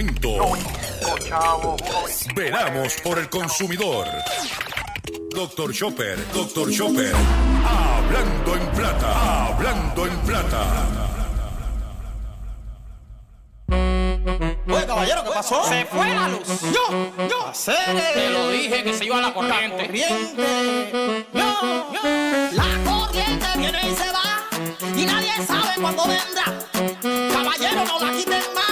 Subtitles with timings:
[0.00, 0.56] Momento.
[2.34, 4.06] Veramos por el consumidor.
[5.34, 7.12] Doctor Chopper, Doctor Chopper.
[7.66, 10.86] Hablando en plata, hablando en plata.
[13.68, 15.64] Oye, caballero, ¿qué pasó?
[15.64, 16.48] Se fue la luz.
[16.72, 17.46] Yo, yo.
[17.46, 19.86] Hacer Te lo dije que se iba la corriente.
[19.86, 21.26] corriente.
[21.34, 22.00] Yo, yo.
[22.52, 26.44] La corriente viene y se va y nadie sabe cuándo vendrá.
[27.32, 28.69] Caballero, no la quiten más,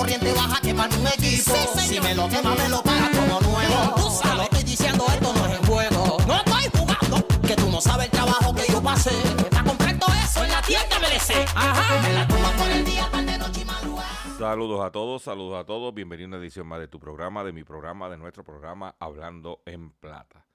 [0.00, 1.52] corriente baja a quemar un equipo.
[1.74, 1.88] Sí.
[1.88, 3.94] Si me lo quema, me lo paga como nuevo.
[3.96, 4.22] Tú sabes.
[4.22, 6.16] Te lo estoy diciendo, esto no es en juego.
[6.26, 7.28] No estoy jugando.
[7.46, 9.10] Que tú no sabes el trabajo que yo pasé.
[9.10, 11.46] Está completo eso en la tienda MLC.
[11.54, 12.00] Ajá.
[12.00, 14.08] Me la tumba por el día, tarde, noche y madrugada.
[14.38, 15.92] Saludos a todos, saludos a todos.
[15.92, 19.62] Bienvenido a una edición más de tu programa, de mi programa, de nuestro programa Hablando
[19.66, 20.46] en Plata.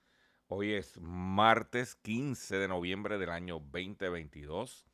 [0.48, 4.88] Hoy es martes 15 de noviembre del año 2022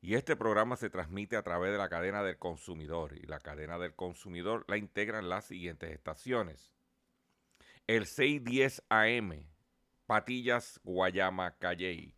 [0.00, 3.78] y este programa se transmite a través de la cadena del consumidor y la cadena
[3.78, 6.72] del consumidor la integran las siguientes estaciones.
[7.86, 9.46] El 610 AM,
[10.06, 12.14] Patillas, Guayama, Calley.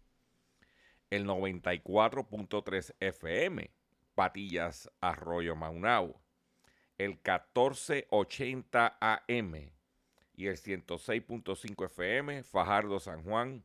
[1.10, 3.70] El 94.3 FM,
[4.14, 6.20] Patillas, Arroyo Maunao.
[6.98, 9.72] El 1480 AM
[10.34, 13.64] y el 106.5 FM, Fajardo, San Juan.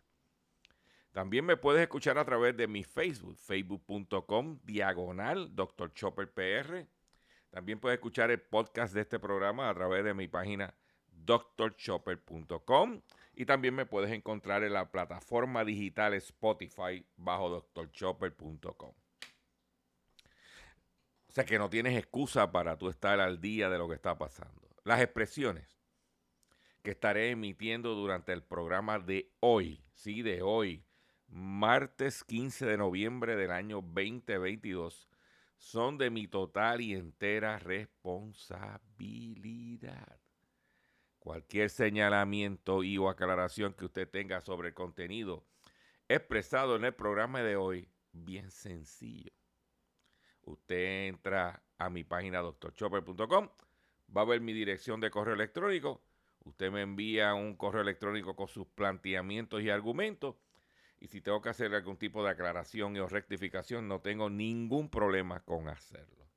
[1.11, 5.93] También me puedes escuchar a través de mi Facebook, facebook.com diagonal Dr.
[5.93, 6.87] Chopper PR.
[7.49, 10.73] También puedes escuchar el podcast de este programa a través de mi página
[11.11, 13.01] drchopper.com
[13.33, 18.93] y también me puedes encontrar en la plataforma digital Spotify bajo drchopper.com.
[21.27, 24.17] O sea que no tienes excusa para tú estar al día de lo que está
[24.17, 24.69] pasando.
[24.83, 25.77] Las expresiones
[26.81, 30.85] que estaré emitiendo durante el programa de hoy, sí, de hoy,
[31.31, 35.09] martes 15 de noviembre del año 2022,
[35.57, 40.19] son de mi total y entera responsabilidad.
[41.19, 45.45] Cualquier señalamiento y o aclaración que usted tenga sobre el contenido
[46.09, 49.31] expresado en el programa de hoy, bien sencillo.
[50.43, 53.49] Usted entra a mi página doctorchopper.com,
[54.15, 56.01] va a ver mi dirección de correo electrónico,
[56.43, 60.35] usted me envía un correo electrónico con sus planteamientos y argumentos,
[61.01, 65.39] y si tengo que hacer algún tipo de aclaración o rectificación, no tengo ningún problema
[65.39, 66.29] con hacerlo.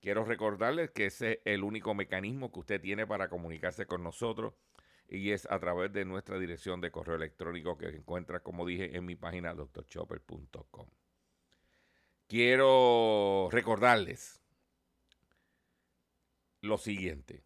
[0.00, 4.54] Quiero recordarles que ese es el único mecanismo que usted tiene para comunicarse con nosotros
[5.08, 9.04] y es a través de nuestra dirección de correo electrónico que encuentra, como dije, en
[9.04, 10.86] mi página doctorchopper.com.
[12.28, 14.40] Quiero recordarles
[16.60, 17.42] lo siguiente.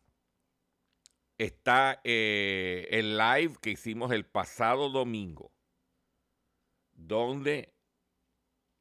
[1.38, 5.53] Está eh, el live que hicimos el pasado domingo,
[7.06, 7.74] donde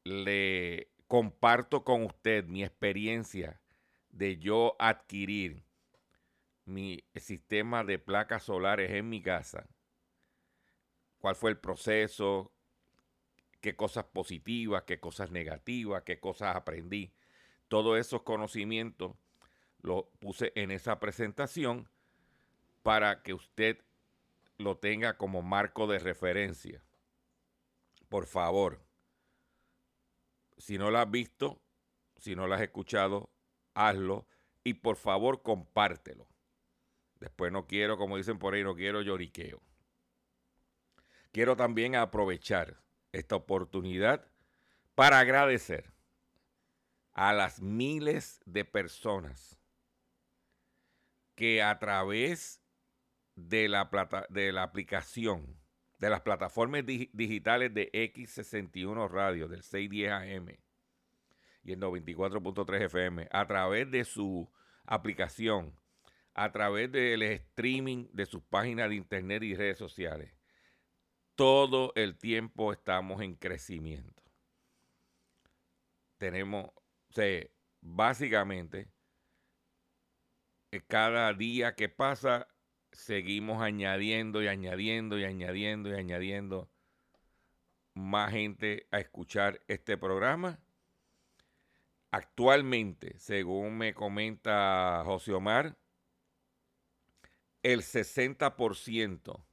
[0.04, 3.60] le comparto con usted mi experiencia
[4.10, 5.64] de yo adquirir
[6.64, 9.66] mi sistema de placas solares en mi casa,
[11.18, 12.52] cuál fue el proceso,
[13.60, 17.12] qué cosas positivas, qué cosas negativas, qué cosas aprendí.
[17.68, 19.16] Todos esos conocimientos
[19.80, 21.88] los puse en esa presentación
[22.82, 23.78] para que usted
[24.58, 26.82] lo tenga como marco de referencia.
[28.08, 28.84] Por favor,
[30.58, 31.60] si no la has visto,
[32.16, 33.30] si no la has escuchado,
[33.74, 34.26] hazlo
[34.62, 36.28] y por favor compártelo.
[37.20, 39.62] Después no quiero, como dicen por ahí, no quiero lloriqueo.
[41.32, 44.30] Quiero también aprovechar esta oportunidad
[44.94, 45.92] para agradecer
[47.12, 49.58] a las miles de personas
[51.34, 52.60] que a través
[53.34, 55.63] de la, plata, de la aplicación
[55.98, 60.56] de las plataformas dig- digitales de X61 Radio, del 610 AM
[61.62, 64.50] y el 94.3 FM, a través de su
[64.84, 65.74] aplicación,
[66.34, 70.34] a través del streaming de sus páginas de internet y redes sociales.
[71.34, 74.22] Todo el tiempo estamos en crecimiento.
[76.18, 76.70] Tenemos,
[77.80, 78.88] básicamente,
[80.70, 82.46] eh, cada día que pasa,
[82.94, 86.70] seguimos añadiendo y añadiendo y añadiendo y añadiendo
[87.92, 90.60] más gente a escuchar este programa.
[92.10, 95.76] Actualmente, según me comenta José Omar,
[97.62, 99.44] el 60%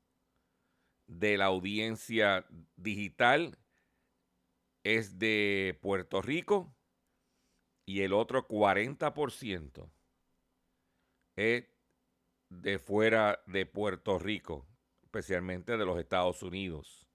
[1.08, 2.46] de la audiencia
[2.76, 3.58] digital
[4.84, 6.76] es de Puerto Rico
[7.86, 9.90] y el otro 40%
[11.36, 11.71] es
[12.52, 14.68] de fuera de Puerto Rico,
[15.04, 17.08] especialmente de los Estados Unidos.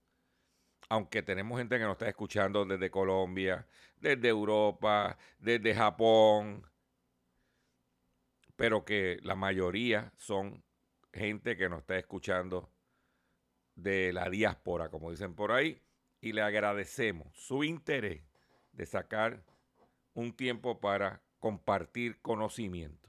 [0.89, 3.67] Aunque tenemos gente que nos está escuchando desde Colombia,
[3.99, 6.67] desde Europa, desde Japón,
[8.57, 10.65] pero que la mayoría son
[11.13, 12.73] gente que nos está escuchando
[13.75, 15.83] de la diáspora, como dicen por ahí,
[16.23, 18.23] y le agradecemos su interés
[18.73, 19.45] de sacar
[20.15, 23.07] un tiempo para compartir conocimientos.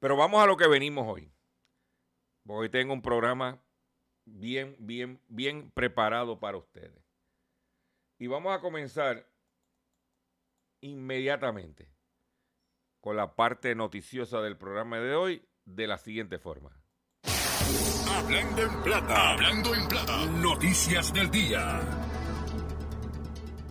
[0.00, 1.30] Pero vamos a lo que venimos hoy.
[2.48, 3.62] Hoy tengo un programa
[4.24, 7.04] bien, bien, bien preparado para ustedes.
[8.18, 9.28] Y vamos a comenzar
[10.80, 11.92] inmediatamente
[13.00, 16.82] con la parte noticiosa del programa de hoy de la siguiente forma.
[18.10, 19.32] Hablando en plata.
[19.32, 20.26] Hablando en plata.
[20.26, 21.80] Noticias del día.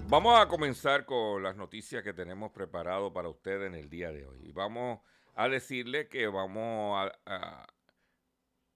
[0.08, 4.26] Vamos a comenzar con las noticias que tenemos preparado para ustedes en el día de
[4.26, 4.48] hoy.
[4.48, 5.00] Y vamos
[5.40, 7.66] a decirle que vamos a,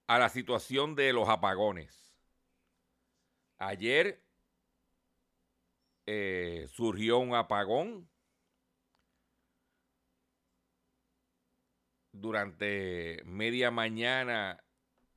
[0.08, 2.16] a- la situación de los apagones.
[3.58, 4.24] Ayer
[6.06, 8.08] eh, surgió un apagón
[12.12, 14.64] durante media mañana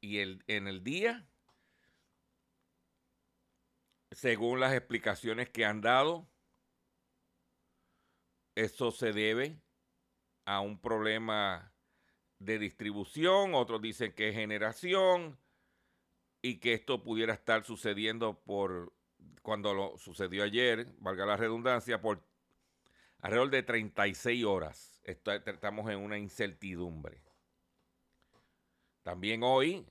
[0.02, 1.30] y el, en el día.
[4.12, 6.28] Según las explicaciones que han dado,
[8.56, 9.62] eso se debe
[10.48, 11.74] a un problema
[12.40, 15.38] de distribución, otros dicen que es generación
[16.42, 18.94] y que esto pudiera estar sucediendo por
[19.42, 22.26] cuando lo sucedió ayer, valga la redundancia, por
[23.20, 25.02] alrededor de 36 horas.
[25.04, 27.22] Esto- estamos en una incertidumbre.
[29.04, 29.86] También hoy,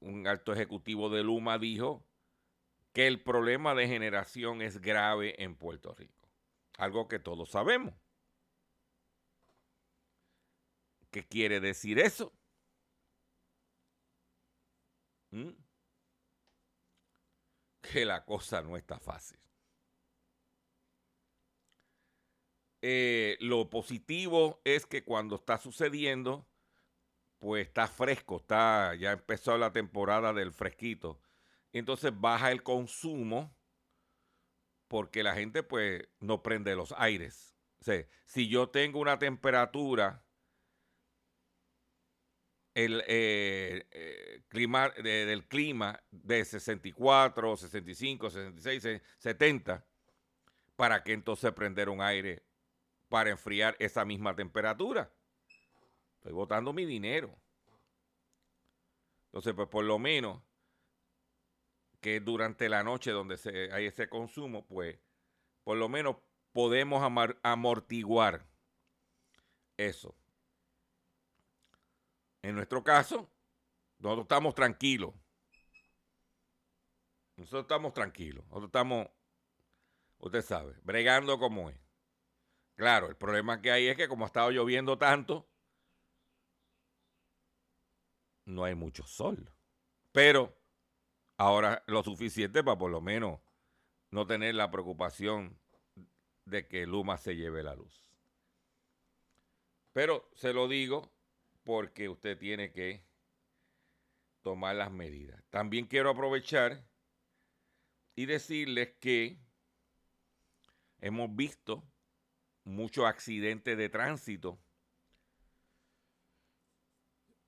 [0.00, 2.04] un alto ejecutivo de Luma dijo
[2.92, 6.28] que el problema de generación es grave en Puerto Rico.
[6.76, 7.94] Algo que todos sabemos.
[11.16, 12.30] ¿Qué quiere decir eso?
[15.30, 15.48] ¿Mm?
[17.80, 19.40] Que la cosa no está fácil.
[22.82, 26.46] Eh, lo positivo es que cuando está sucediendo,
[27.38, 31.22] pues está fresco, está, ya empezó la temporada del fresquito.
[31.72, 33.56] Entonces baja el consumo
[34.86, 37.56] porque la gente pues no prende los aires.
[37.80, 37.84] O
[38.26, 40.25] si yo tengo una temperatura
[42.76, 49.86] el eh, eh, clima, de- del clima de 64, 65, 66, se- 70,
[50.76, 52.44] ¿para qué entonces prender un aire
[53.08, 55.10] para enfriar esa misma temperatura?
[56.16, 57.34] Estoy botando mi dinero.
[59.28, 60.42] Entonces, pues por lo menos
[62.02, 64.98] que durante la noche donde se, hay ese consumo, pues
[65.64, 66.16] por lo menos
[66.52, 67.02] podemos
[67.42, 68.46] amortiguar
[69.78, 70.14] eso.
[72.46, 73.28] En nuestro caso,
[73.98, 75.12] nosotros estamos tranquilos.
[77.34, 78.44] Nosotros estamos tranquilos.
[78.44, 79.08] Nosotros estamos,
[80.18, 81.76] usted sabe, bregando como es.
[82.76, 85.48] Claro, el problema que hay es que como ha estado lloviendo tanto,
[88.44, 89.52] no hay mucho sol.
[90.12, 90.56] Pero
[91.38, 93.40] ahora lo suficiente para por lo menos
[94.12, 95.58] no tener la preocupación
[96.44, 98.08] de que Luma se lleve la luz.
[99.92, 101.15] Pero se lo digo
[101.66, 103.02] porque usted tiene que
[104.42, 105.42] tomar las medidas.
[105.50, 106.86] También quiero aprovechar
[108.14, 109.40] y decirles que
[111.00, 111.82] hemos visto
[112.62, 114.60] muchos accidentes de tránsito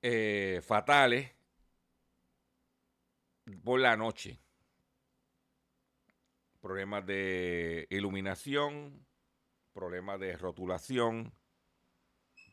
[0.02, 1.30] eh, fatales
[3.62, 4.40] por la noche.
[6.60, 9.06] Problemas de iluminación,
[9.72, 11.37] problemas de rotulación,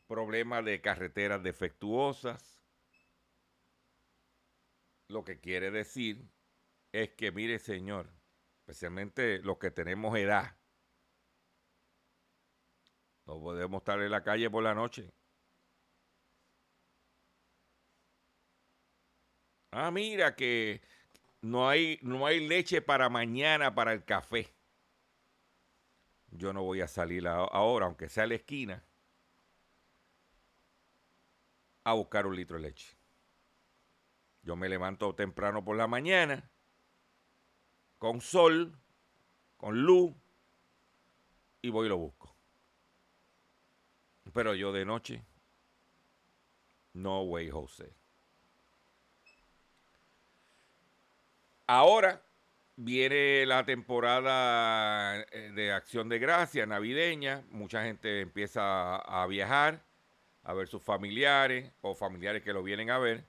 [0.06, 2.62] problemas de carreteras defectuosas,
[5.08, 6.28] lo que quiere decir
[6.92, 8.10] es que, mire, señor,
[8.60, 10.56] especialmente los que tenemos edad,
[13.26, 15.10] no podemos estar en la calle por la noche.
[19.72, 20.80] Ah, mira que
[21.42, 24.54] no hay, no hay leche para mañana para el café.
[26.30, 28.84] Yo no voy a salir ahora, aunque sea a la esquina,
[31.86, 32.96] a buscar un litro de leche.
[34.42, 36.50] Yo me levanto temprano por la mañana,
[37.96, 38.76] con sol,
[39.56, 40.12] con luz,
[41.62, 42.34] y voy y lo busco.
[44.32, 45.24] Pero yo de noche,
[46.92, 47.94] no way, José.
[51.68, 52.20] Ahora
[52.74, 57.44] viene la temporada eh, de acción de gracia navideña.
[57.50, 59.85] Mucha gente empieza a, a viajar,
[60.46, 63.24] a ver sus familiares o familiares que lo vienen a ver.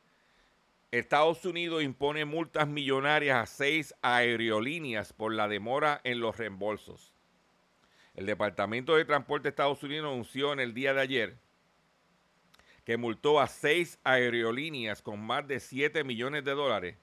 [0.91, 7.11] Estados Unidos impone multas millonarias a seis aerolíneas por la demora en los reembolsos.
[8.13, 11.37] El Departamento de Transporte de Estados Unidos anunció en el día de ayer
[12.85, 16.97] que multó a seis aerolíneas con más de 7 millones de dólares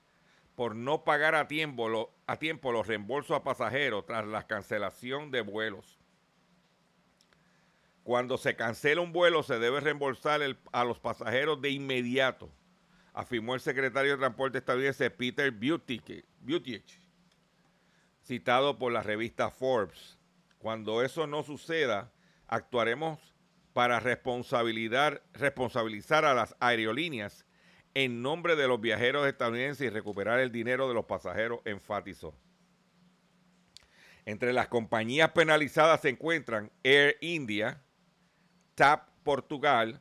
[0.54, 5.40] por no pagar a tiempo, a tiempo los reembolsos a pasajeros tras la cancelación de
[5.40, 5.99] vuelos.
[8.05, 10.41] Cuando se cancela un vuelo se debe reembolsar
[10.73, 12.51] a los pasajeros de inmediato,
[13.15, 16.85] afirmó el secretario de Transporte estadounidense Peter Buttigieg,
[18.23, 20.19] citado por la revista Forbes.
[20.59, 22.13] Cuando eso no suceda,
[22.47, 23.19] actuaremos
[23.73, 27.47] para responsabilidad, responsabilizar a las aerolíneas
[27.95, 32.35] en nombre de los viajeros estadounidenses y recuperar el dinero de los pasajeros, enfatizó.
[34.27, 37.83] Entre las compañías penalizadas se encuentran Air India,
[38.75, 40.00] TAP Portugal,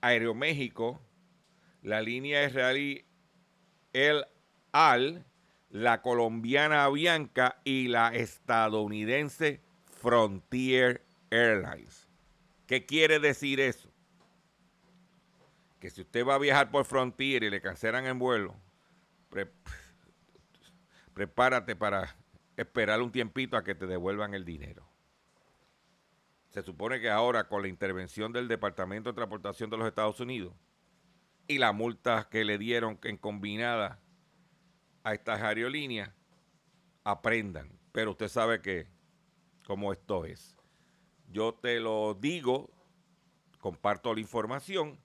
[0.00, 1.00] Aeroméxico,
[1.82, 3.04] la línea israelí
[3.92, 4.24] El
[4.72, 5.24] Al,
[5.70, 12.08] la colombiana Avianca y la estadounidense Frontier Airlines.
[12.66, 13.90] ¿Qué quiere decir eso?
[15.80, 18.54] Que si usted va a viajar por Frontier y le cancelan el vuelo,
[19.30, 19.50] pre-
[21.14, 22.16] prepárate para
[22.56, 24.88] esperar un tiempito a que te devuelvan el dinero.
[26.56, 30.54] Se supone que ahora con la intervención del Departamento de Transportación de los Estados Unidos
[31.46, 34.00] y la multa que le dieron en combinada
[35.04, 36.14] a estas aerolíneas,
[37.04, 37.78] aprendan.
[37.92, 38.88] Pero usted sabe que
[39.66, 40.56] como esto es.
[41.28, 42.70] Yo te lo digo,
[43.60, 44.98] comparto la información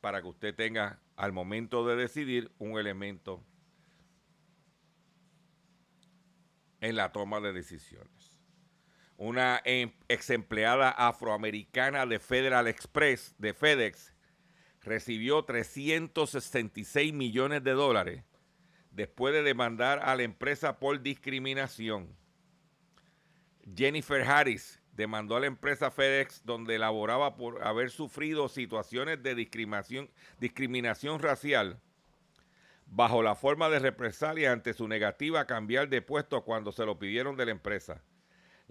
[0.00, 3.42] para que usted tenga al momento de decidir un elemento
[6.80, 8.21] en la toma de decisiones.
[9.24, 14.12] Una em- ex empleada afroamericana de Federal Express, de FedEx,
[14.80, 18.24] recibió 366 millones de dólares
[18.90, 22.16] después de demandar a la empresa por discriminación.
[23.76, 30.10] Jennifer Harris demandó a la empresa FedEx donde laboraba por haber sufrido situaciones de discriminación,
[30.40, 31.78] discriminación racial
[32.86, 36.98] bajo la forma de represalia ante su negativa a cambiar de puesto cuando se lo
[36.98, 38.02] pidieron de la empresa.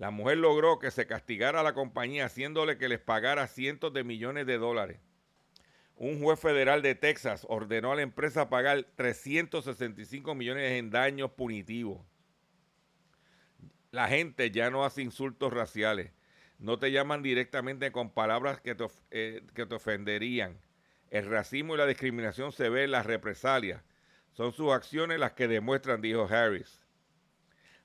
[0.01, 4.03] La mujer logró que se castigara a la compañía haciéndole que les pagara cientos de
[4.03, 4.99] millones de dólares.
[5.95, 12.01] Un juez federal de Texas ordenó a la empresa pagar 365 millones en daños punitivos.
[13.91, 16.11] La gente ya no hace insultos raciales.
[16.57, 20.59] No te llaman directamente con palabras que te, eh, que te ofenderían.
[21.11, 23.83] El racismo y la discriminación se ve en las represalias.
[24.31, 26.81] Son sus acciones las que demuestran, dijo Harris.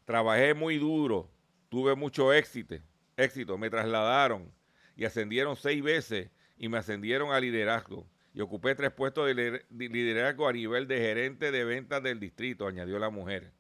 [0.07, 1.36] Trabajé muy duro,
[1.69, 2.77] tuve mucho éxito,
[3.17, 4.53] éxito, me trasladaron
[4.97, 8.09] y ascendieron seis veces y me ascendieron a liderazgo.
[8.35, 12.21] Y ocupé tres puestos de lider- de liderazgo a nivel de gerente de ventas del
[12.21, 13.53] distrito, añadió la mujer.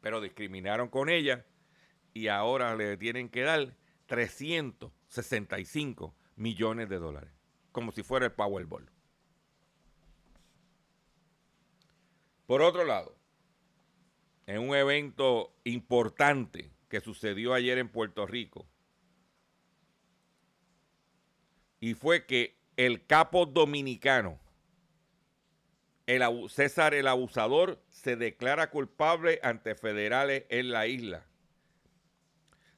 [0.00, 1.44] Pero discriminaron con ella
[2.14, 3.74] y ahora le tienen que dar
[4.06, 7.30] 365 millones de dólares,
[7.72, 8.88] como si fuera el Powerball.
[12.46, 13.15] Por otro lado,
[14.46, 18.66] en un evento importante que sucedió ayer en Puerto Rico,
[21.80, 24.38] y fue que el capo dominicano,
[26.06, 31.26] el César el Abusador, se declara culpable ante federales en la isla.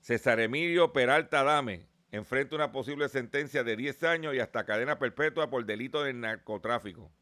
[0.00, 5.50] César Emilio Peralta Dame enfrenta una posible sentencia de 10 años y hasta cadena perpetua
[5.50, 7.12] por delito de narcotráfico.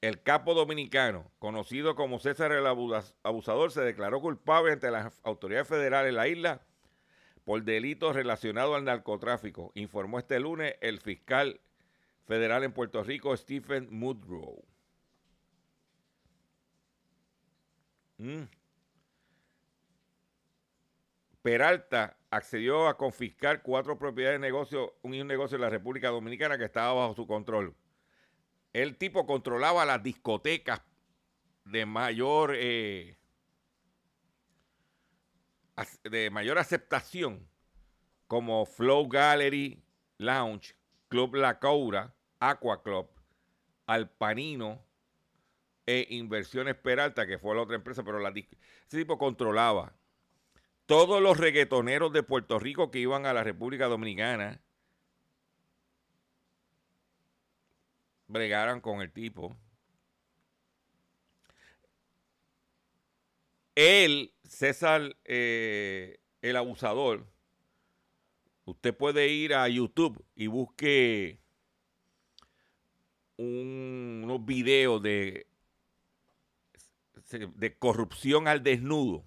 [0.00, 5.66] El capo dominicano, conocido como César el Abu- Abusador, se declaró culpable ante las autoridades
[5.68, 6.60] federales en la isla
[7.44, 11.60] por delitos relacionados al narcotráfico, informó este lunes el fiscal
[12.26, 14.62] federal en Puerto Rico, Stephen Mudrow.
[18.18, 18.44] Mm.
[21.42, 26.64] Peralta accedió a confiscar cuatro propiedades de negocio, un, negocio en la República Dominicana que
[26.64, 27.74] estaba bajo su control.
[28.72, 30.82] El tipo controlaba las discotecas
[31.64, 33.18] de mayor eh,
[36.04, 37.48] de mayor aceptación
[38.26, 39.82] como Flow Gallery
[40.18, 40.74] Lounge,
[41.08, 43.08] Club La Coura, Aqua Club,
[43.86, 44.84] Alpanino
[45.86, 49.94] e Inversiones Peralta, que fue la otra empresa, pero la, ese tipo controlaba
[50.86, 54.60] todos los reggaetoneros de Puerto Rico que iban a la República Dominicana.
[58.28, 59.56] Bregaran con el tipo.
[63.74, 67.26] Él, César, eh, el abusador,
[68.64, 71.40] usted puede ir a YouTube y busque
[73.36, 75.46] unos videos de,
[77.54, 79.24] de corrupción al desnudo,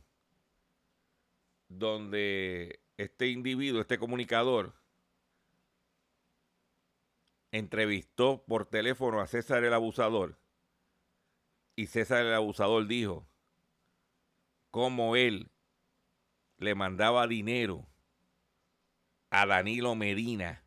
[1.69, 4.80] donde este individuo, este comunicador,
[7.51, 10.37] entrevistó por teléfono a César el abusador
[11.75, 13.27] y César el abusador dijo,
[14.71, 15.51] cómo él
[16.57, 17.87] le mandaba dinero
[19.29, 20.63] a Danilo Medina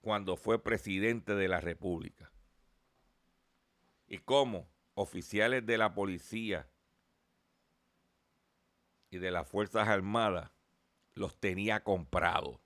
[0.00, 2.32] cuando fue presidente de la República.
[4.06, 6.68] Y cómo oficiales de la policía
[9.10, 10.50] y de las Fuerzas Armadas
[11.14, 12.58] los tenía comprados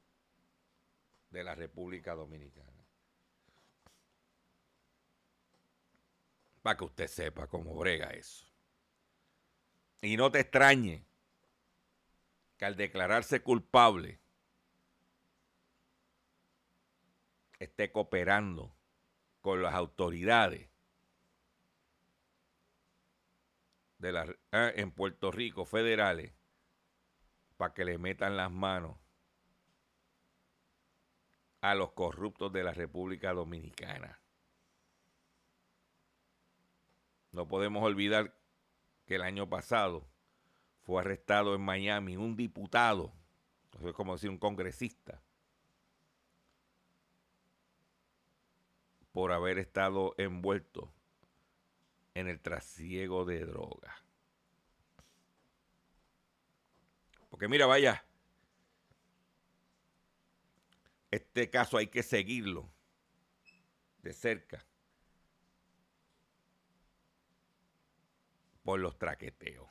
[1.30, 2.75] de la República Dominicana.
[6.66, 8.44] Para que usted sepa cómo brega eso.
[10.02, 11.06] Y no te extrañe
[12.56, 14.18] que al declararse culpable
[17.60, 18.74] esté cooperando
[19.40, 20.68] con las autoridades
[23.98, 26.32] de la, ah, en Puerto Rico federales
[27.56, 28.98] para que le metan las manos
[31.60, 34.18] a los corruptos de la República Dominicana.
[37.36, 38.34] No podemos olvidar
[39.04, 40.08] que el año pasado
[40.84, 43.12] fue arrestado en Miami un diputado,
[43.84, 45.20] es como decir un congresista,
[49.12, 50.90] por haber estado envuelto
[52.14, 53.94] en el trasiego de droga.
[57.28, 58.02] Porque mira, vaya,
[61.10, 62.70] este caso hay que seguirlo
[63.98, 64.64] de cerca.
[68.66, 69.70] Por los traqueteos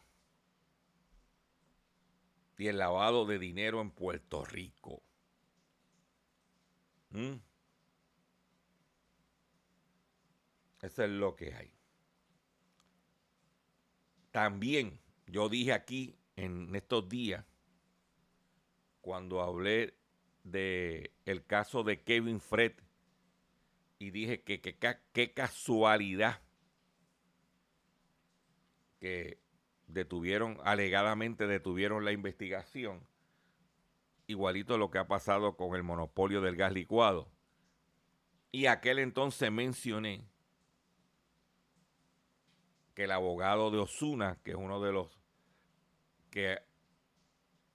[2.58, 5.04] y el lavado de dinero en Puerto Rico.
[7.10, 7.34] ¿Mm?
[10.82, 11.74] Eso es lo que hay.
[14.32, 17.44] También yo dije aquí en estos días,
[19.02, 19.94] cuando hablé
[20.46, 22.72] de el caso de Kevin Fred,
[24.00, 24.62] y dije que
[25.12, 26.45] qué casualidad
[29.06, 29.40] que
[29.86, 33.06] detuvieron, alegadamente detuvieron la investigación,
[34.26, 37.30] igualito lo que ha pasado con el monopolio del gas licuado.
[38.52, 40.28] Y aquel entonces mencioné
[42.96, 45.22] que el abogado de Osuna, que es uno de los
[46.32, 46.58] que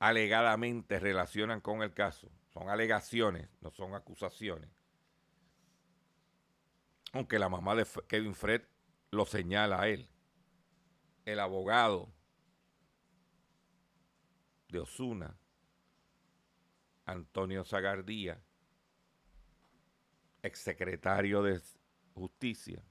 [0.01, 4.69] alegadamente relacionan con el caso, son alegaciones, no son acusaciones,
[7.13, 8.63] aunque la mamá de Kevin Fred
[9.13, 10.10] lo señala a él
[11.25, 12.09] el abogado
[14.69, 15.37] de Osuna,
[17.05, 18.41] Antonio Zagardía,
[20.43, 21.61] exsecretario de
[22.15, 22.83] Justicia,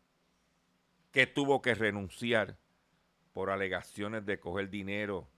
[1.12, 2.58] que tuvo que renunciar
[3.34, 5.30] por alegaciones de coger dinero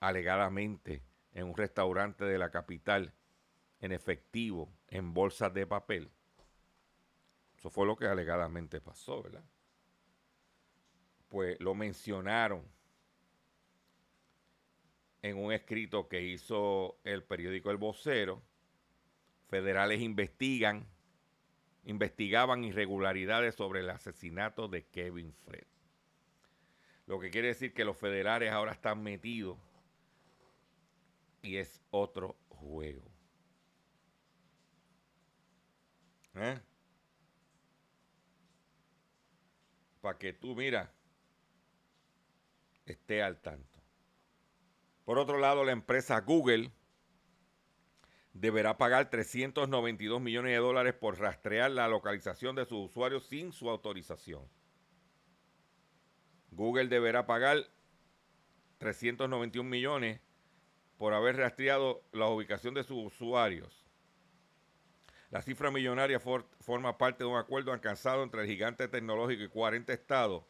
[0.00, 1.02] alegadamente
[1.32, 3.12] en un restaurante de la capital
[3.80, 6.10] en efectivo, en bolsas de papel.
[7.58, 9.44] Eso fue lo que alegadamente pasó, ¿verdad?
[11.36, 12.64] Pues lo mencionaron
[15.20, 18.42] en un escrito que hizo el periódico El Vocero.
[19.50, 20.88] Federales investigan,
[21.84, 25.66] investigaban irregularidades sobre el asesinato de Kevin Fred.
[27.04, 29.58] Lo que quiere decir que los federales ahora están metidos
[31.42, 33.04] y es otro juego.
[36.34, 36.58] ¿Eh?
[40.00, 40.95] Para que tú, mira,
[42.86, 43.80] esté al tanto.
[45.04, 46.72] Por otro lado, la empresa Google
[48.32, 53.70] deberá pagar 392 millones de dólares por rastrear la localización de sus usuarios sin su
[53.70, 54.42] autorización.
[56.50, 57.68] Google deberá pagar
[58.78, 60.20] 391 millones
[60.98, 63.84] por haber rastreado la ubicación de sus usuarios.
[65.30, 69.92] La cifra millonaria forma parte de un acuerdo alcanzado entre el gigante tecnológico y 40
[69.92, 70.44] estados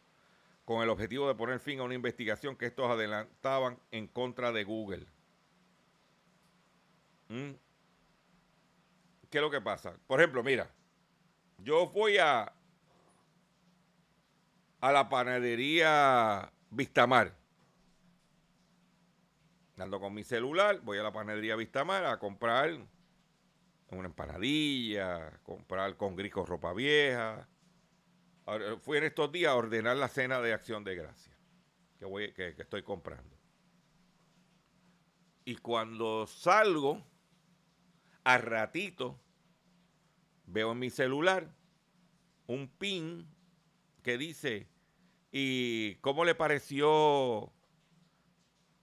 [0.66, 4.64] con el objetivo de poner fin a una investigación que estos adelantaban en contra de
[4.64, 5.06] Google.
[7.28, 7.52] ¿Mm?
[9.30, 9.96] ¿Qué es lo que pasa?
[10.08, 10.68] Por ejemplo, mira,
[11.58, 12.52] yo fui a,
[14.80, 17.32] a la panadería Vistamar.
[19.78, 22.76] Ando con mi celular, voy a la panadería Vistamar a comprar
[23.90, 27.46] una empanadilla, comprar con grico ropa vieja,
[28.80, 31.36] fui en estos días a ordenar la cena de acción de gracia
[32.34, 33.36] que, estoy comprando.
[35.44, 37.04] Y cuando salgo,
[38.24, 39.20] a ratito,
[40.46, 41.48] veo en mi celular
[42.46, 43.28] un pin
[44.02, 44.68] que dice,
[45.30, 47.52] ¿y cómo le pareció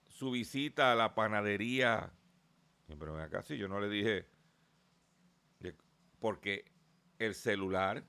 [0.08, 2.14] su visita a la panadería?
[2.88, 4.28] Pero acá sí, yo no le dije,
[6.20, 6.66] porque
[7.20, 8.06] el celular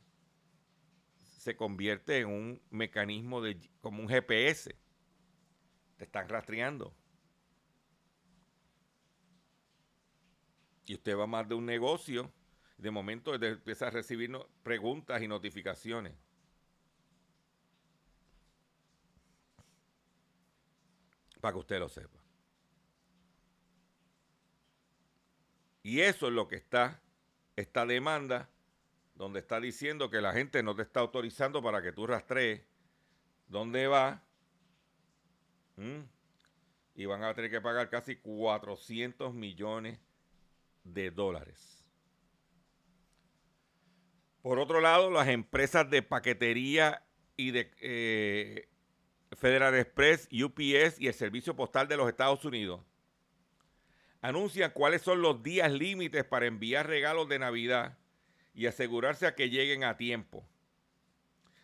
[1.44, 4.74] se convierte en un mecanismo de como un GPS.
[5.98, 6.96] Te están rastreando.
[10.86, 12.32] Y usted va más de un negocio,
[12.78, 14.30] de momento empieza a recibir
[14.62, 16.14] preguntas y notificaciones.
[21.42, 22.24] Para que usted lo sepa.
[25.82, 27.02] Y eso es lo que está,
[27.54, 28.48] esta demanda
[29.14, 32.62] donde está diciendo que la gente no te está autorizando para que tú rastrees
[33.46, 34.22] dónde va.
[36.94, 39.98] Y van a tener que pagar casi 400 millones
[40.84, 41.84] de dólares.
[44.42, 47.02] Por otro lado, las empresas de paquetería
[47.36, 48.68] y de eh,
[49.36, 52.82] Federal Express, UPS y el Servicio Postal de los Estados Unidos
[54.20, 57.98] anuncian cuáles son los días límites para enviar regalos de Navidad
[58.54, 60.46] y asegurarse a que lleguen a tiempo.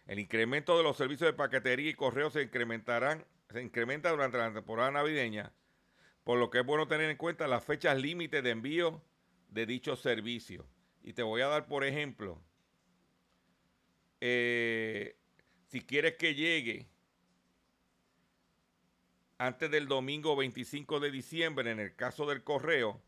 [0.06, 4.52] El incremento de los servicios de paquetería y correo se incrementarán, se incrementa durante la
[4.52, 5.52] temporada navideña,
[6.24, 9.02] por lo que es bueno tener en cuenta las fechas límites de envío
[9.48, 10.66] de dichos servicios.
[11.02, 12.42] Y te voy a dar, por ejemplo,
[14.20, 15.16] eh,
[15.68, 16.88] si quieres que llegue
[19.38, 23.00] antes del domingo 25 de diciembre, en el caso del correo,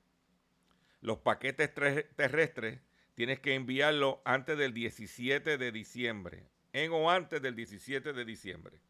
[1.01, 2.81] los paquetes terrestres
[3.23, 6.45] tienes que enviarlo antes del 17 de diciembre.
[6.73, 8.81] En o antes del 17 de diciembre.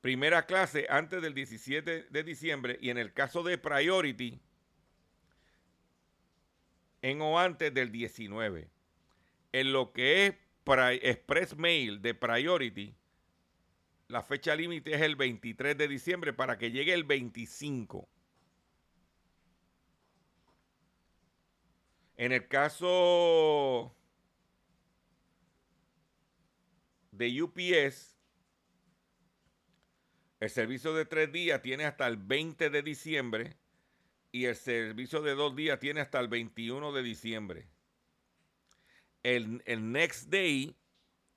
[0.00, 4.40] Primera clase antes del 17 de diciembre y en el caso de Priority,
[7.02, 8.68] en o antes del 19.
[9.54, 10.34] En lo que es
[11.02, 12.94] Express Mail de Priority,
[14.06, 18.08] la fecha límite es el 23 de diciembre para que llegue el 25.
[22.20, 23.96] En el caso
[27.12, 28.14] de UPS,
[30.38, 33.56] el servicio de tres días tiene hasta el 20 de diciembre
[34.32, 37.68] y el servicio de dos días tiene hasta el 21 de diciembre.
[39.22, 40.76] El, el next day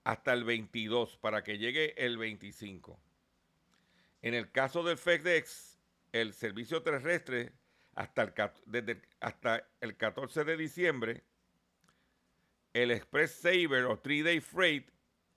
[0.04, 3.00] hasta el 22 para que llegue el 25.
[4.22, 5.80] En el caso del FedEx,
[6.12, 7.54] el servicio terrestre
[7.96, 8.34] hasta el,
[8.66, 11.24] desde, hasta el 14 de diciembre,
[12.74, 14.90] el Express Saver o 3 Day Freight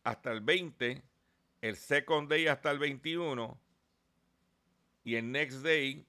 [0.04, 1.02] hasta el 20,
[1.60, 3.58] el Second Day hasta el 21
[5.04, 6.06] y el Next Day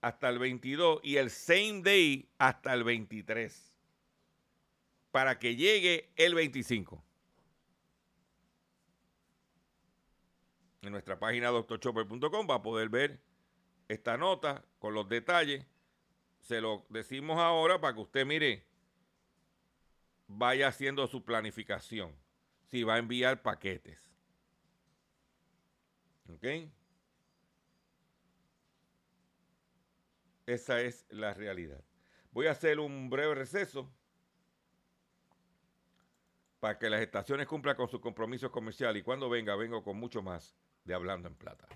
[0.00, 3.74] hasta el 22 y el Same Day hasta el 23
[5.10, 7.02] para que llegue el 25.
[10.82, 13.20] En nuestra página doctorchopper.com va a poder ver
[13.88, 15.66] esta nota con los detalles.
[16.40, 18.64] Se lo decimos ahora para que usted mire,
[20.26, 22.14] vaya haciendo su planificación.
[22.66, 24.00] Si va a enviar paquetes.
[26.32, 26.44] ¿Ok?
[30.46, 31.82] Esa es la realidad.
[32.30, 33.90] Voy a hacer un breve receso
[36.60, 40.22] para que las estaciones cumplan con sus compromisos comerciales y cuando venga, vengo con mucho
[40.22, 41.68] más de Hablando en Plata.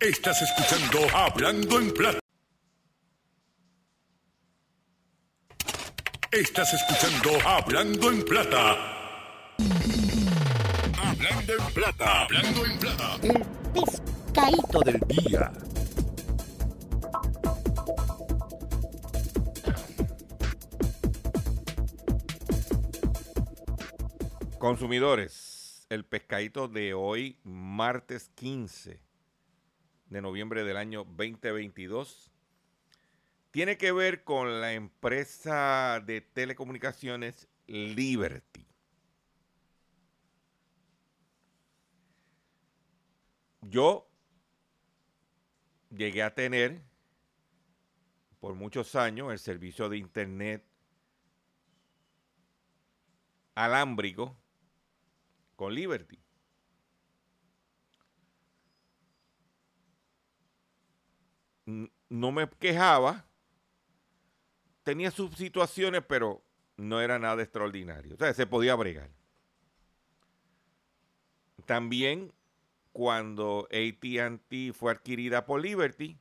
[0.00, 2.18] Estás escuchando Hablando en Plata.
[6.30, 8.76] Estás escuchando Hablando en Plata.
[10.98, 12.22] Hablando en Plata.
[12.24, 13.18] Hablando en Plata.
[13.22, 15.52] El pescadito del día.
[24.58, 29.05] Consumidores, el pescadito de hoy, martes 15
[30.08, 32.30] de noviembre del año 2022,
[33.50, 38.66] tiene que ver con la empresa de telecomunicaciones Liberty.
[43.62, 44.08] Yo
[45.90, 46.80] llegué a tener
[48.40, 50.64] por muchos años el servicio de internet
[53.54, 54.36] alámbrico
[55.56, 56.25] con Liberty.
[61.66, 63.26] No me quejaba,
[64.82, 66.42] tenía sus situaciones, pero
[66.76, 68.14] no era nada extraordinario.
[68.14, 69.10] O sea, se podía bregar.
[71.64, 72.32] También
[72.92, 76.18] cuando ATT fue adquirida por Liberty,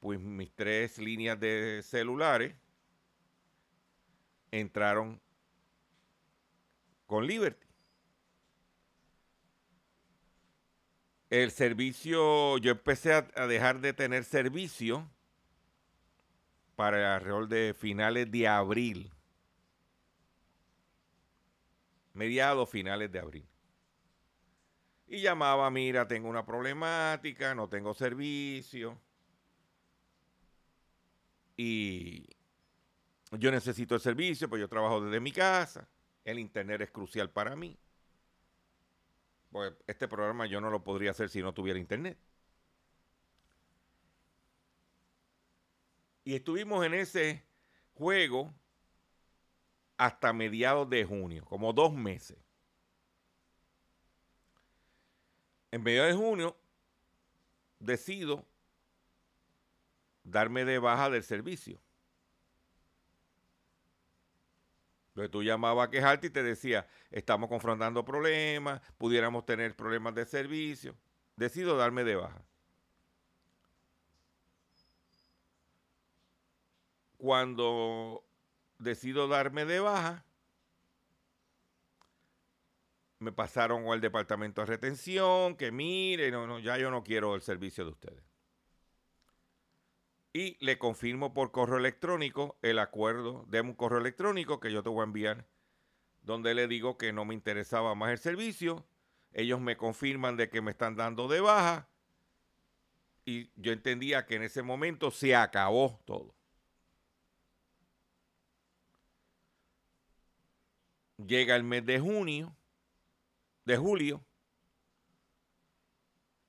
[0.00, 2.54] pues mis tres líneas de celulares
[4.50, 5.20] entraron
[7.06, 7.65] con Liberty.
[11.28, 15.10] El servicio, yo empecé a, dejar de tener servicio
[16.76, 19.10] para alrededor de finales de abril.
[22.14, 23.46] Mediados finales de abril.
[25.08, 29.00] Y llamaba, mira, tengo una problemática, no tengo servicio.
[31.56, 32.26] Y
[33.32, 35.88] yo necesito el servicio, pues yo trabajo desde mi casa.
[36.24, 37.76] El Internet es crucial para mí.
[39.56, 42.18] Pues este programa yo no lo podría hacer si no tuviera Internet.
[46.24, 47.42] Y estuvimos en ese
[47.94, 48.52] juego
[49.96, 52.36] hasta mediados de junio, como dos meses.
[55.70, 56.56] En mediados de junio
[57.78, 58.44] decido
[60.22, 61.80] darme de baja del servicio.
[65.16, 70.26] Entonces tú llamabas a quejarte y te decía, estamos confrontando problemas, pudiéramos tener problemas de
[70.26, 70.94] servicio.
[71.36, 72.42] Decido darme de baja.
[77.16, 78.22] Cuando
[78.78, 80.22] decido darme de baja,
[83.18, 87.40] me pasaron al departamento de retención, que mire, no, no, ya yo no quiero el
[87.40, 88.35] servicio de ustedes
[90.36, 94.90] y le confirmo por correo electrónico el acuerdo de un correo electrónico que yo te
[94.90, 95.46] voy a enviar
[96.20, 98.86] donde le digo que no me interesaba más el servicio.
[99.32, 101.88] Ellos me confirman de que me están dando de baja
[103.24, 106.34] y yo entendía que en ese momento se acabó todo.
[111.16, 112.54] Llega el mes de junio,
[113.64, 114.22] de julio,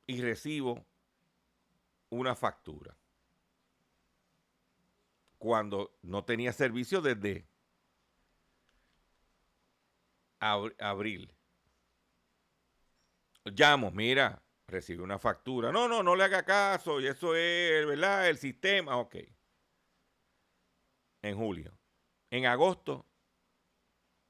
[0.05, 0.85] y recibo
[2.09, 2.97] una factura
[5.37, 7.47] cuando no tenía servicio desde
[10.39, 11.33] abril.
[13.45, 15.71] Llamo, mira, recibe una factura.
[15.71, 18.27] No, no, no le haga caso, y eso es, ¿verdad?
[18.29, 19.15] El sistema, ok.
[21.21, 21.77] En julio.
[22.29, 23.05] En agosto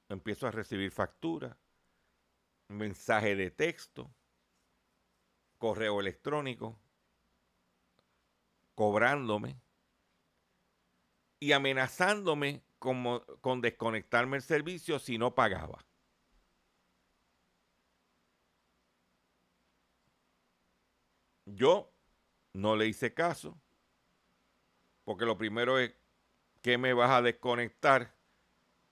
[0.10, 1.58] empiezo a recibir factura,
[2.68, 4.14] mensaje de texto,
[5.58, 6.80] correo electrónico,
[8.76, 9.60] cobrándome
[11.40, 15.86] y amenazándome como, con desconectarme el servicio si no pagaba.
[21.46, 21.94] Yo
[22.54, 23.58] no le hice caso,
[25.06, 25.94] porque lo primero es,
[26.62, 28.14] ¿qué me vas a desconectar?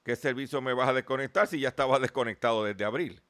[0.04, 3.22] ¿Qué servicio me vas a desconectar si ya estaba desconectado desde abril?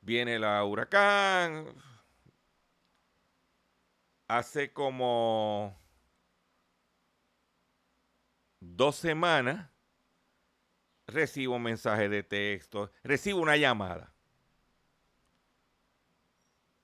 [0.00, 1.74] Viene la huracán,
[4.28, 5.76] hace como
[8.60, 9.70] dos semanas
[11.06, 14.12] recibo un mensaje de texto, recibo una llamada.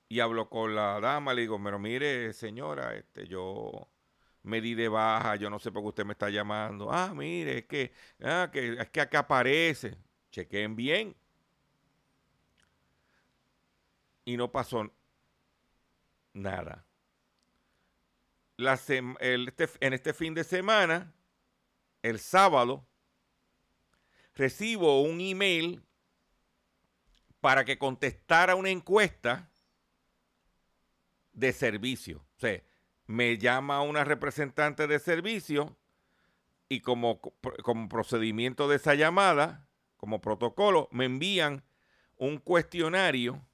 [0.09, 3.89] Y hablo con la dama, le digo, pero mire, señora, este, yo
[4.43, 6.91] me di de baja, yo no sé por qué usted me está llamando.
[6.93, 9.97] Ah, mire, es que, ah, que, es que acá aparece.
[10.31, 11.17] Chequen bien.
[14.25, 14.91] Y no pasó
[16.35, 16.85] nada
[18.69, 21.13] este, en este fin de semana,
[22.03, 22.87] el sábado,
[24.35, 25.83] recibo un email
[27.41, 29.51] para que contestara una encuesta
[31.33, 32.19] de servicio.
[32.37, 32.63] O sea,
[33.07, 35.77] me llama una representante de servicio
[36.69, 41.65] y como, como procedimiento de esa llamada, como protocolo, me envían
[42.17, 43.45] un cuestionario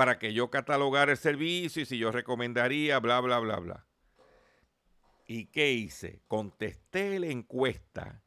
[0.00, 3.86] para que yo catalogara el servicio y si yo recomendaría, bla, bla, bla, bla.
[5.26, 6.22] ¿Y qué hice?
[6.26, 8.22] Contesté la encuesta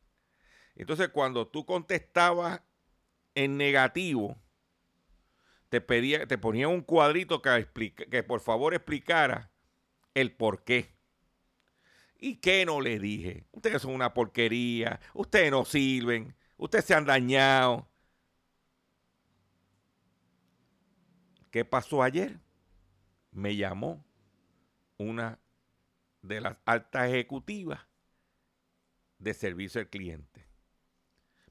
[0.75, 2.61] Entonces, cuando tú contestabas
[3.33, 4.37] en negativo,
[5.69, 9.51] te pedía, te ponía un cuadrito que, explica, que por favor explicara
[10.13, 10.95] el por qué.
[12.19, 13.47] ¿Y qué no le dije?
[13.51, 17.89] Ustedes son una porquería, ustedes no sirven, ustedes se han dañado.
[21.53, 22.39] ¿Qué pasó ayer?
[23.29, 24.03] Me llamó
[24.97, 25.39] una
[26.23, 27.79] de las altas ejecutivas
[29.19, 30.47] de servicio al cliente.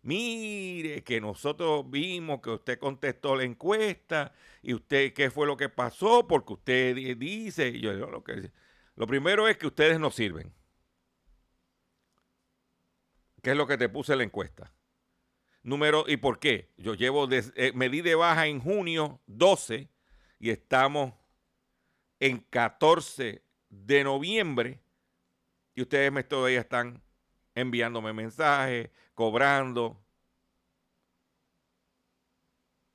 [0.01, 5.69] Mire, que nosotros vimos que usted contestó la encuesta y usted, ¿qué fue lo que
[5.69, 6.27] pasó?
[6.27, 8.51] Porque usted dice, yo lo que
[8.97, 10.53] lo primero es que ustedes no sirven.
[13.41, 14.75] ¿Qué es lo que te puse la encuesta?
[15.63, 16.73] Número, ¿y por qué?
[16.77, 19.92] Yo llevo, eh, me di de baja en junio 12
[20.43, 21.15] y estamos
[22.19, 24.81] en 14 de noviembre
[25.73, 27.01] y ustedes me todavía están
[27.55, 30.05] enviándome mensajes, cobrando,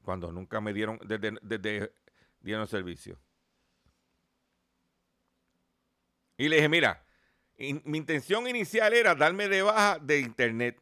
[0.01, 1.93] cuando nunca me dieron, desde,
[2.41, 3.17] dieron servicio.
[6.35, 7.05] Y le dije, mira,
[7.57, 10.81] mi intención inicial era darme de baja de internet.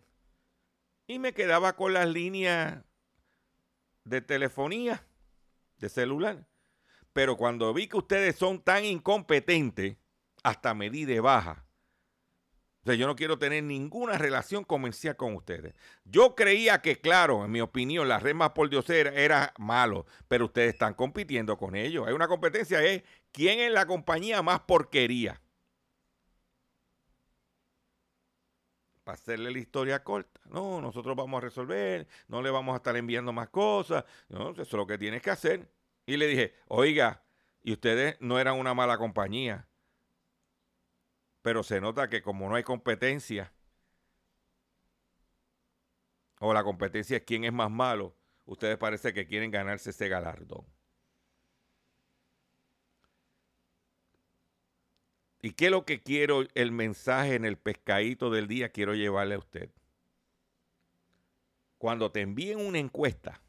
[1.06, 2.84] Y me quedaba con las líneas
[4.04, 5.06] de telefonía,
[5.78, 6.48] de celular.
[7.16, 9.96] Pero cuando vi que ustedes son tan incompetentes,
[10.44, 11.66] hasta me de baja.
[12.84, 15.76] O sea, yo no quiero tener ninguna relación comercial con ustedes.
[16.04, 20.06] Yo creía que, claro, en mi opinión, la red más por Dios era, era malo,
[20.28, 22.06] pero ustedes están compitiendo con ellos.
[22.06, 23.02] Hay una competencia, es
[23.32, 25.42] quién es la compañía más porquería.
[29.06, 30.42] para hacerle la historia corta.
[30.50, 34.04] No, nosotros vamos a resolver, no le vamos a estar enviando más cosas.
[34.28, 35.70] No, eso es lo que tienes que hacer.
[36.06, 37.24] Y le dije, oiga,
[37.64, 39.68] y ustedes no eran una mala compañía,
[41.42, 43.52] pero se nota que como no hay competencia,
[46.40, 48.16] o la competencia es quién es más malo,
[48.46, 50.66] ustedes parece que quieren ganarse ese galardón.
[55.42, 59.36] ¿Y qué es lo que quiero, el mensaje en el pescadito del día quiero llevarle
[59.36, 59.72] a usted?
[61.78, 63.45] Cuando te envíen una encuesta,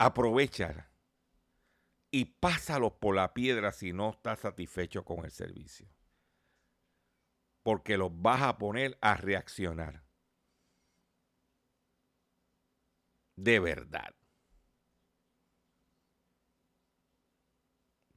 [0.00, 0.90] aprovecha
[2.10, 5.88] y pásalos por la piedra si no estás satisfecho con el servicio.
[7.62, 10.02] Porque los vas a poner a reaccionar.
[13.36, 14.14] De verdad.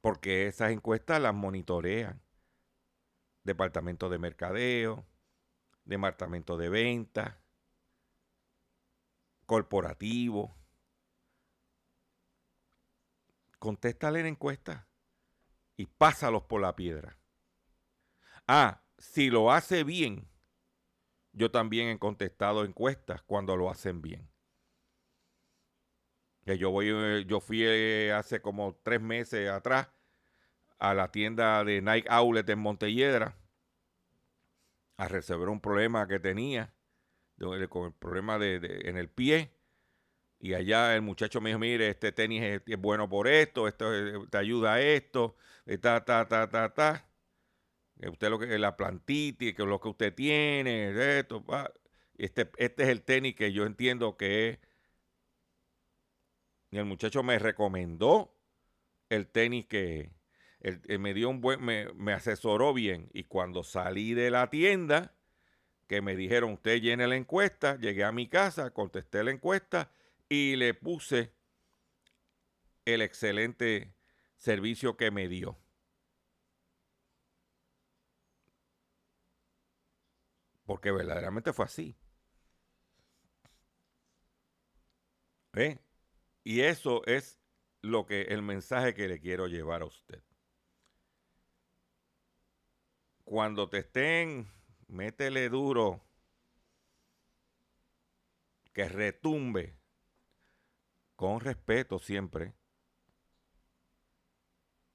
[0.04, 2.20] porque esas encuestas las monitorean.
[3.42, 5.06] Departamento de Mercadeo,
[5.86, 7.38] Departamento de Ventas,
[9.46, 10.54] Corporativo.
[13.64, 14.86] Contéstale la encuesta
[15.78, 17.18] y pásalos por la piedra.
[18.46, 20.28] Ah, si lo hace bien,
[21.32, 24.30] yo también he contestado encuestas cuando lo hacen bien.
[26.44, 29.88] Eh, yo fui eh, hace como tres meses atrás
[30.78, 33.34] a la tienda de Nike Outlet en Montelledra
[34.98, 36.74] a resolver un problema que tenía
[37.38, 39.53] con el problema de, en el pie.
[40.44, 43.88] Y allá el muchacho me dijo, mire, este tenis es, bueno por esto, esto
[44.28, 45.36] te ayuda a esto,
[45.80, 47.08] ta, ta, ta, ta, ta.
[48.06, 51.42] Usted lo que, la plantita que lo que usted tiene, esto,
[52.18, 54.58] Este, este es el tenis que yo entiendo que es
[56.72, 58.36] el muchacho me recomendó
[59.08, 60.10] el tenis que
[60.98, 63.08] me dio un buen, me, me, asesoró bien.
[63.14, 65.14] Y cuando salí de la tienda,
[65.86, 69.90] que me dijeron, usted llene la encuesta, llegué a mi casa, contesté la encuesta
[70.28, 71.34] y le puse
[72.84, 73.94] el excelente
[74.36, 75.58] servicio que me dio.
[80.66, 81.96] Porque verdaderamente fue así.
[85.54, 85.78] ¿Eh?
[86.42, 87.38] Y eso es
[87.80, 90.22] lo que el mensaje que le quiero llevar a usted.
[93.24, 94.50] Cuando te estén,
[94.88, 96.02] métele duro,
[98.72, 99.78] que retumbe,
[101.16, 102.54] con respeto siempre,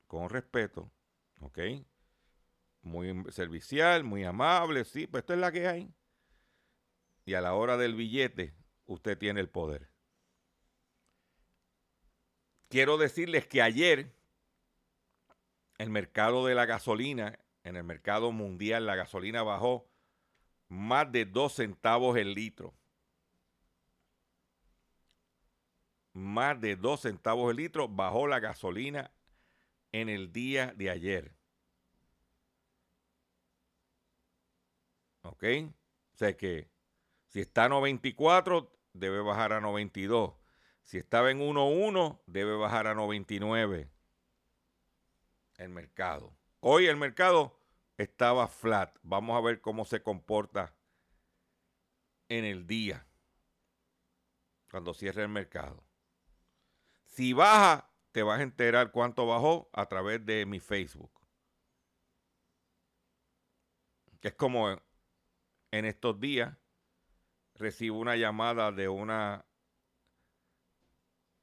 [0.08, 0.92] con respeto,
[1.42, 1.60] ¿ok?
[2.82, 5.94] Muy servicial, muy amable, sí, pues esto es la que hay.
[7.26, 8.56] Y a la hora del billete,
[8.86, 9.90] usted tiene el poder
[12.70, 14.16] quiero decirles que ayer
[15.78, 19.90] el mercado de la gasolina, en el mercado mundial, la gasolina bajó
[20.70, 22.74] más de dos centavos el litro.
[26.20, 29.12] Más de dos centavos el litro bajó la gasolina
[29.92, 31.34] en el día de ayer.
[35.22, 35.44] ¿Ok?
[36.14, 36.70] O sea que
[37.28, 40.34] si está a 94, debe bajar a 92.
[40.84, 43.90] Si estaba en 1.1, debe bajar a 99
[45.58, 46.36] el mercado.
[46.60, 47.60] Hoy el mercado
[47.98, 48.98] estaba flat.
[49.04, 50.76] Vamos a ver cómo se comporta
[52.28, 53.06] en el día
[54.70, 55.89] cuando cierre el mercado.
[57.10, 61.12] Si baja, te vas a enterar cuánto bajó a través de mi Facebook.
[64.22, 64.82] Es como
[65.72, 66.58] en estos días
[67.56, 69.46] recibo una llamada de una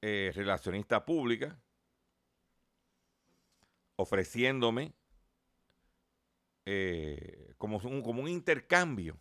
[0.03, 1.61] eh, relacionista pública
[3.97, 4.95] ofreciéndome
[6.64, 9.19] eh, como, un, como un intercambio.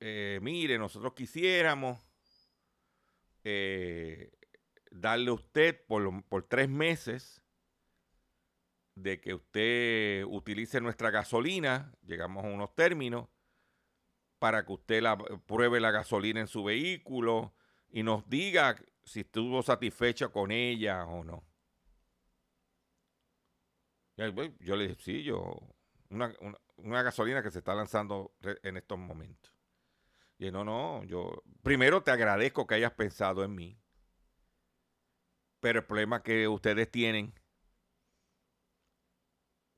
[0.00, 2.07] Eh, mire, nosotros quisiéramos
[4.90, 7.42] darle a usted por, por tres meses
[8.94, 13.28] de que usted utilice nuestra gasolina, llegamos a unos términos,
[14.38, 17.54] para que usted la, pruebe la gasolina en su vehículo
[17.90, 21.44] y nos diga si estuvo satisfecha con ella o no.
[24.16, 25.56] Yo le dije, sí, yo,
[26.10, 29.52] una, gasolina que se está lanzando en estos momentos.
[30.38, 33.76] Y no, no, yo, primero te agradezco que hayas pensado en mí,
[35.60, 37.34] pero el problema que ustedes tienen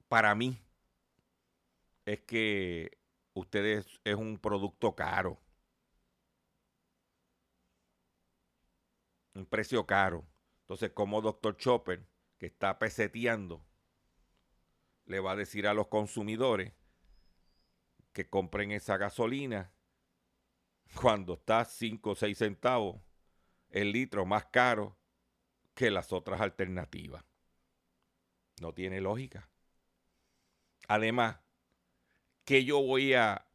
[0.09, 0.63] para mí
[2.05, 2.99] es que
[3.33, 5.41] ustedes es un producto caro.
[9.35, 10.27] Un precio caro.
[10.63, 11.57] Entonces, como Dr.
[11.57, 12.05] Chopper,
[12.37, 13.65] que está peseteando,
[15.07, 16.75] le va a decir a los consumidores
[18.13, 19.73] que compren esa gasolina
[20.95, 23.01] cuando está 5 o 6 centavos
[23.71, 24.97] el litro más caro
[25.75, 27.25] que las otras alternativas.
[28.61, 29.49] No tiene lógica.
[30.89, 31.39] Además,
[32.45, 33.47] ¿qué yo voy a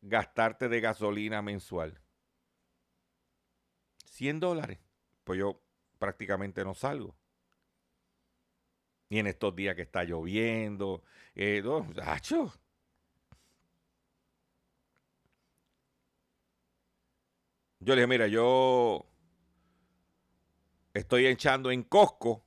[0.00, 2.00] gastarte de gasolina mensual?
[4.06, 4.78] 100 dólares.
[5.24, 5.62] Pues yo
[5.98, 7.16] prácticamente no salgo.
[9.10, 11.02] Y en estos días que está lloviendo,
[11.34, 11.62] eh,
[17.80, 19.06] Yo le dije, mira, yo
[20.94, 22.44] estoy echando en Costco,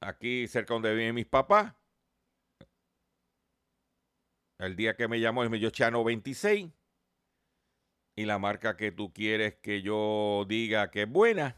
[0.00, 1.74] aquí cerca donde viven mis papás.
[4.58, 6.70] El día que me llamó, me dio Chano 26.
[8.16, 11.56] Y la marca que tú quieres que yo diga que es buena,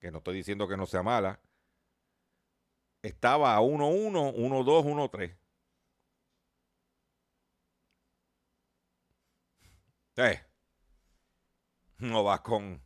[0.00, 1.40] que no estoy diciendo que no sea mala,
[3.02, 5.36] estaba a 1.1, 1.2, 1.3.
[10.16, 10.51] Eh,
[12.02, 12.82] no va con.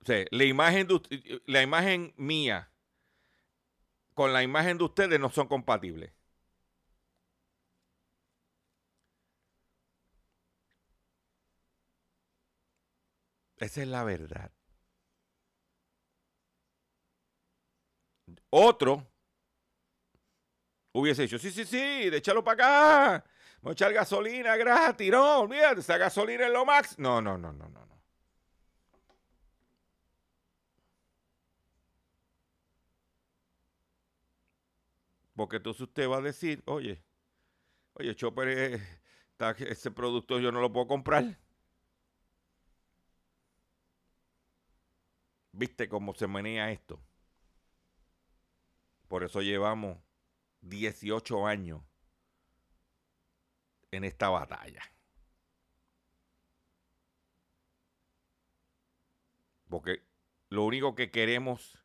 [0.00, 2.70] O sea, la imagen, de, la imagen mía
[4.14, 6.12] con la imagen de ustedes no son compatibles.
[13.58, 14.50] Esa es la verdad.
[18.50, 19.06] Otro
[20.92, 23.24] hubiese dicho, sí, sí, sí, de echarlo para acá.
[23.60, 25.10] Vamos a echar gasolina gratis.
[25.10, 26.98] No, olvídate, esa gasolina es lo max.
[26.98, 27.98] No, no, no, no, no, no.
[35.34, 37.04] Porque entonces usted va a decir, oye,
[37.94, 38.80] oye, Chopper, eh,
[39.60, 41.38] ese producto yo no lo puedo comprar.
[45.52, 47.00] ¿Viste cómo se menea esto?
[49.08, 49.98] Por eso llevamos
[50.60, 51.82] 18 años
[53.90, 54.82] en esta batalla.
[59.68, 60.02] Porque
[60.48, 61.84] lo único que queremos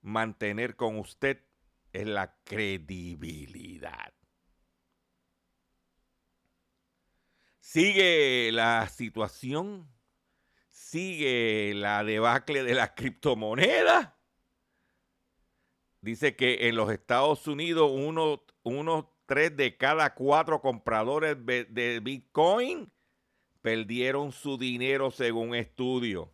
[0.00, 1.44] mantener con usted
[1.92, 4.14] es la credibilidad.
[7.60, 9.88] Sigue la situación
[10.90, 14.18] sigue la debacle de la criptomoneda.
[16.00, 22.90] Dice que en los Estados Unidos uno, tres de cada cuatro compradores de Bitcoin
[23.62, 26.32] perdieron su dinero según estudio.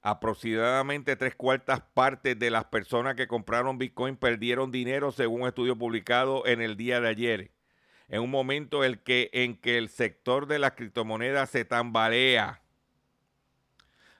[0.00, 5.78] Aproximadamente tres cuartas partes de las personas que compraron Bitcoin perdieron dinero según un estudio
[5.78, 7.52] publicado en el día de ayer.
[8.08, 12.62] En un momento en que, en que el sector de las criptomonedas se tambalea.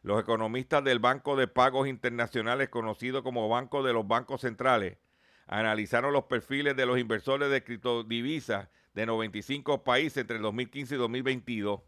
[0.02, 4.98] Los economistas del Banco de Pagos Internacionales, conocido como Banco de los Bancos Centrales,
[5.52, 10.98] analizaron los perfiles de los inversores de criptodivisas de 95 países entre el 2015 y
[10.98, 11.82] 2022.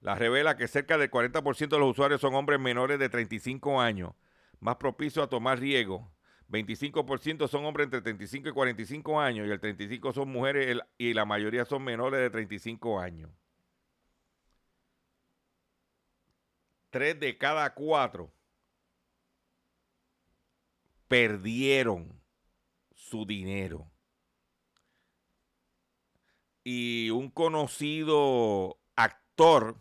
[0.00, 4.12] La revela que cerca del 40% de los usuarios son hombres menores de 35 años,
[4.60, 6.12] más propicios a tomar riesgo,
[6.48, 11.24] 25% son hombres entre 35 y 45 años y el 35 son mujeres y la
[11.24, 13.30] mayoría son menores de 35 años.
[16.90, 18.32] Tres de cada cuatro
[21.08, 22.22] perdieron
[22.94, 23.90] su dinero.
[26.64, 29.80] Y un conocido actor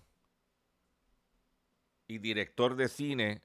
[2.08, 3.42] y director de cine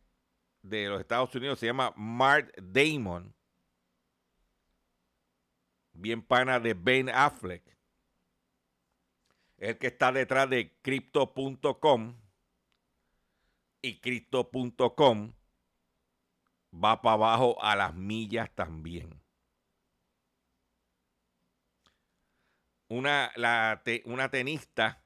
[0.62, 3.35] de los Estados Unidos se llama Mark Damon.
[5.93, 7.64] Bien pana de Ben Affleck.
[9.57, 12.20] El que está detrás de Crypto.com.
[13.83, 15.33] Y Crypto.com
[16.72, 19.20] va para abajo a las millas también.
[22.88, 23.30] Una,
[24.04, 25.00] una tenista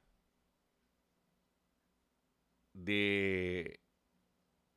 [2.72, 3.80] de,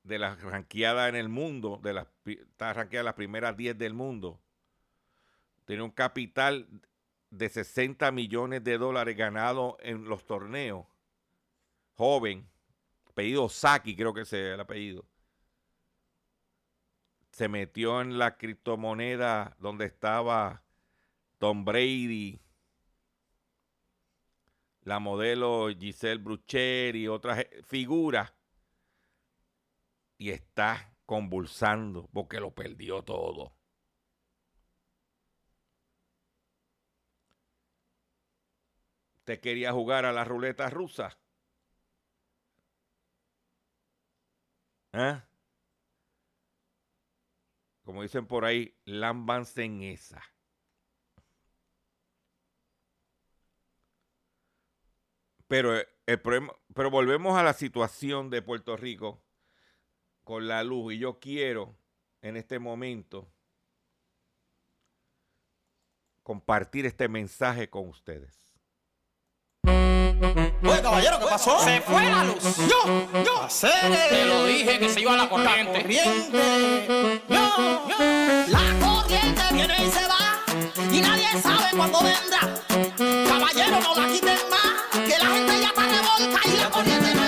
[0.03, 4.41] de las ranqueadas en el mundo, de las, está ranqueada las primeras 10 del mundo,
[5.65, 6.67] tiene un capital
[7.29, 10.85] de 60 millones de dólares ganado en los torneos.
[11.95, 12.47] Joven,
[13.09, 15.05] apellido Saki, creo que es el apellido.
[17.38, 20.63] Se metió en la criptomoneda donde estaba
[21.38, 22.41] Tom Brady,
[24.81, 28.33] la modelo Giselle Brucher y otras eh, figuras.
[30.17, 33.53] Y está convulsando porque lo perdió todo.
[39.19, 41.15] ¿Usted quería jugar a la ruleta rusa?
[44.93, 45.26] ¿Eh?
[47.88, 50.21] Como dicen por ahí, lámbanse en esa.
[55.47, 59.23] Pero, eh, el problema, pero volvemos a la situación de Puerto Rico
[60.25, 60.95] con la luz.
[60.95, 61.77] Y yo quiero
[62.21, 63.31] en este momento
[66.23, 68.53] compartir este mensaje con ustedes.
[70.20, 71.59] Oye, caballero, ¿qué pasó?
[71.59, 72.43] Se fue la luz.
[72.68, 73.72] Yo, yo, hacer
[74.09, 75.82] Te lo dije que se iba a la corriente.
[75.82, 77.22] corriente.
[77.30, 77.95] Yo, yo.
[78.47, 80.43] La corriente viene y se va
[80.91, 83.28] y nadie sabe cuándo vendrá.
[83.28, 87.26] Caballero, no la quiten más, que la gente ya está revolta y la corriente no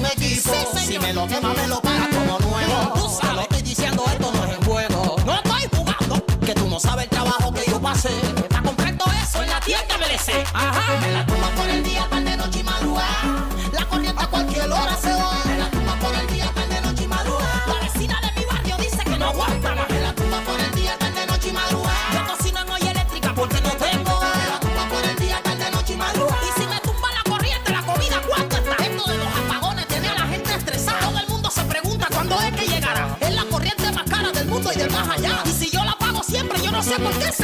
[0.00, 0.52] un equipo.
[0.76, 2.92] Si me lo quema, me lo paga como nuevo.
[2.94, 5.16] Tú sabes, lo estoy diciendo, esto no es en juego.
[5.24, 8.10] No estoy jugando, que tú no sabes el trabajo que yo pasé.
[8.48, 10.46] Para comprar todo eso en la tienda MLC.
[10.54, 11.00] Ajá.
[11.00, 13.48] Me la tumba por el día, tarde, noche y madrugada.
[13.72, 15.42] La corriente a cualquier hora se va.
[15.44, 17.64] Me la tumba por el día, tarde, noche y madrugada.
[17.66, 19.69] La vecina de mi barrio dice que no aguanta
[36.90, 37.39] sé por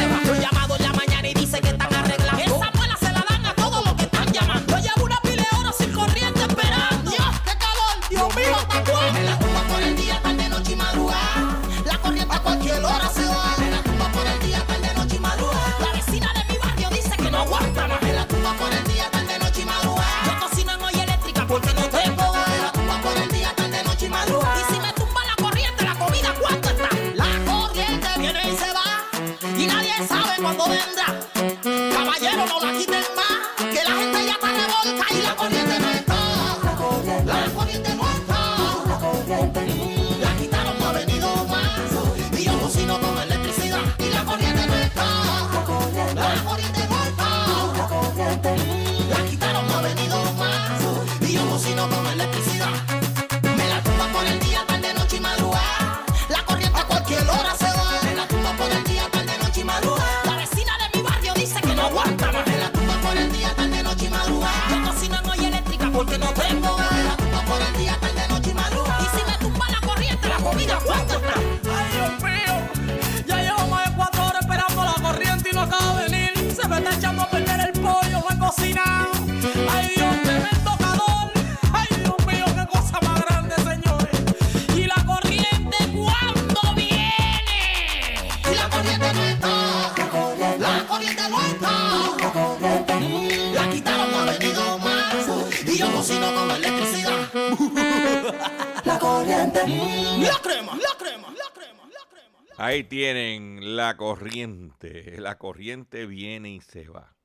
[99.67, 102.43] La crema, la crema, la crema, la crema.
[102.55, 105.19] Ahí tienen la corriente.
[105.19, 107.17] La corriente viene y se va.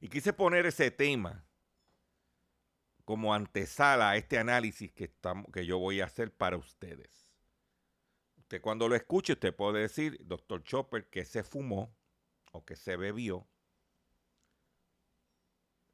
[0.00, 1.44] Y quise poner ese tema
[3.04, 7.32] como antesala a este análisis que, estamos, que yo voy a hacer para ustedes.
[8.36, 11.92] Usted cuando lo escuche, usted puede decir, doctor Chopper, que se fumó
[12.52, 13.48] o que se bebió.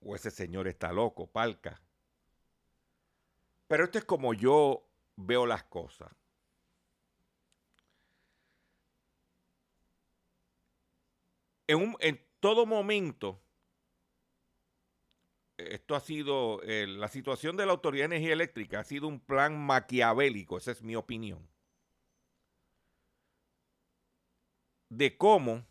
[0.00, 1.80] O ese señor está loco, palca.
[3.68, 4.87] Pero esto es como yo
[5.18, 6.10] veo las cosas.
[11.66, 13.42] En, un, en todo momento,
[15.58, 19.58] esto ha sido, la situación de la Autoridad de Energía Eléctrica ha sido un plan
[19.58, 21.46] maquiavélico, esa es mi opinión,
[24.88, 25.66] de cómo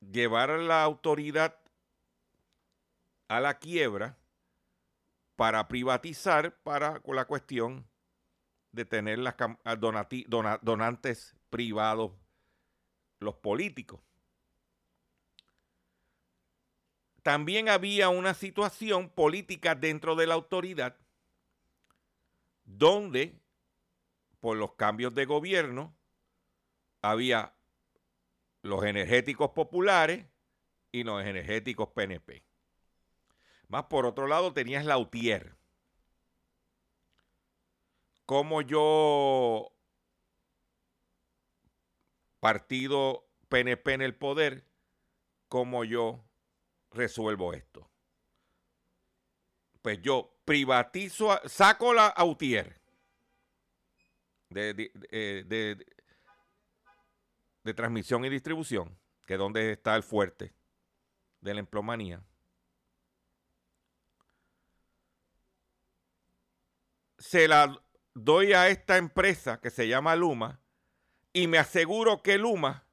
[0.00, 1.58] llevar a la autoridad
[3.28, 4.18] a la quiebra
[5.36, 7.88] para privatizar para la cuestión
[8.76, 9.34] de tener las
[9.78, 10.06] dona,
[10.62, 12.12] donantes privados
[13.18, 14.00] los políticos.
[17.22, 20.96] También había una situación política dentro de la autoridad
[22.64, 23.40] donde
[24.40, 25.96] por los cambios de gobierno
[27.00, 27.54] había
[28.62, 30.26] los energéticos populares
[30.92, 32.44] y los energéticos PNP.
[33.68, 35.55] Más por otro lado tenías la UTIER.
[38.26, 39.72] Como yo,
[42.40, 44.66] partido PNP en el poder,
[45.48, 46.24] como yo
[46.90, 47.88] resuelvo esto.
[49.80, 52.80] Pues yo privatizo, saco la UTIER
[54.50, 55.86] de, de, eh, de,
[57.62, 60.52] de transmisión y distribución, que es donde está el fuerte
[61.40, 62.22] de la emplomanía
[67.18, 67.82] se la
[68.16, 70.60] doy a esta empresa que se llama Luma
[71.32, 72.86] y me aseguro que Luma,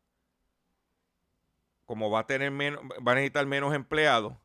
[1.85, 4.35] como va a tener menos, va a necesitar menos empleados,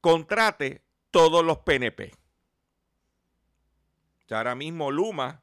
[0.00, 2.12] contrate todos los PNP.
[4.30, 5.42] O ahora mismo Luma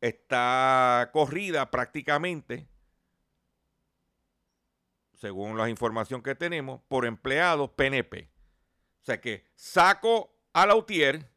[0.00, 2.68] está corrida prácticamente,
[5.14, 8.30] según la información que tenemos, por empleados PNP.
[9.00, 11.28] O sea que saco a Lautier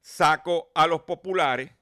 [0.00, 1.77] saco a los populares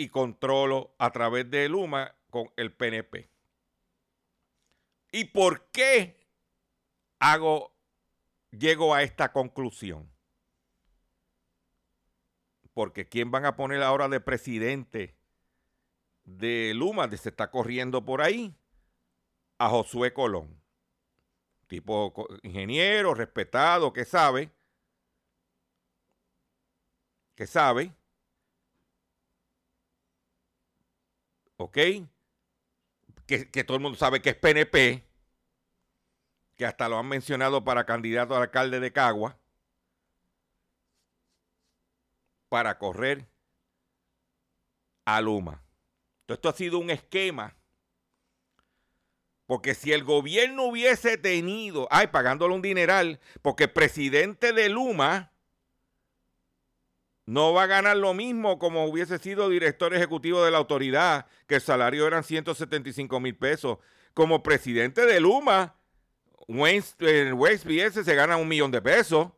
[0.00, 3.28] y controlo a través de Luma con el PNP.
[5.12, 6.26] ¿Y por qué
[7.18, 7.74] hago,
[8.50, 10.10] llego a esta conclusión?
[12.72, 15.18] Porque ¿quién van a poner ahora de presidente
[16.24, 17.06] de Luma?
[17.06, 18.56] De se está corriendo por ahí.
[19.58, 20.60] A Josué Colón
[21.66, 24.50] tipo ingeniero, respetado, que sabe,
[27.36, 27.94] que sabe,
[31.60, 31.78] ¿ok?
[33.26, 35.04] Que, que, todo el mundo sabe que es PNP,
[36.56, 39.38] que hasta lo han mencionado para candidato al alcalde de Cagua,
[42.48, 43.26] para correr
[45.04, 45.62] a Luma.
[46.22, 47.56] Entonces, esto ha sido un esquema
[49.50, 55.32] porque si el gobierno hubiese tenido, ay, pagándole un dineral, porque presidente de Luma
[57.30, 61.54] no va a ganar lo mismo como hubiese sido director ejecutivo de la autoridad, que
[61.54, 63.78] el salario eran 175 mil pesos.
[64.14, 65.76] Como presidente de Luma,
[66.48, 69.30] en West BS se gana un millón de pesos.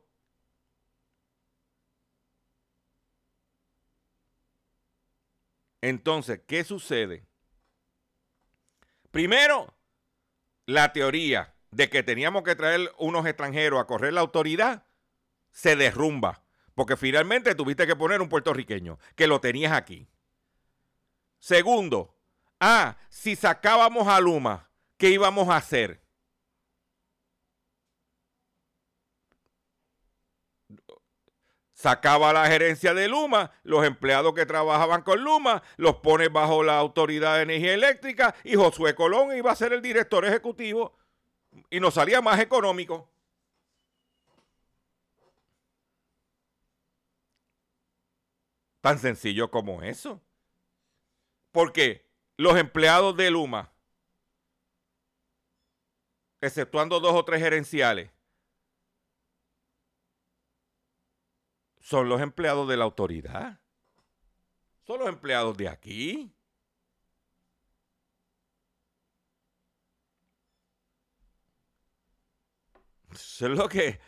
[5.83, 7.27] Entonces, ¿qué sucede?
[9.11, 9.75] Primero,
[10.65, 14.87] la teoría de que teníamos que traer unos extranjeros a correr la autoridad
[15.51, 16.42] se derrumba.
[16.83, 20.09] Porque finalmente tuviste que poner un puertorriqueño, que lo tenías aquí.
[21.39, 22.19] Segundo,
[22.59, 26.03] ah, si sacábamos a Luma, ¿qué íbamos a hacer?
[31.73, 36.79] Sacaba la gerencia de Luma, los empleados que trabajaban con Luma, los pone bajo la
[36.79, 40.99] Autoridad de Energía Eléctrica y Josué Colón iba a ser el director ejecutivo
[41.71, 43.09] y nos salía más económico.
[48.83, 50.21] Tan sencillo como eso.
[51.53, 52.05] Porque
[52.37, 53.73] los empleados de Luma,
[56.41, 58.11] exceptuando dos o tres gerenciales,
[61.81, 63.61] son los empleados de la autoridad.
[64.87, 66.33] Son los empleados de aquí.
[73.13, 74.01] Eso es lo que,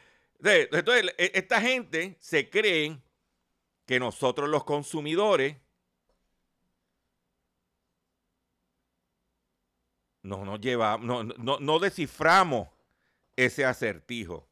[0.42, 2.98] Entonces, e- esta gente se cree
[3.86, 5.56] que nosotros los consumidores
[10.22, 10.60] no nos
[11.00, 12.68] no, no, no desciframos
[13.36, 14.48] ese acertijo.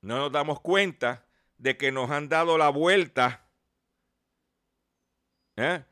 [0.00, 1.24] No nos damos cuenta
[1.56, 3.48] de que nos han dado la vuelta
[5.56, 5.84] ¿eh?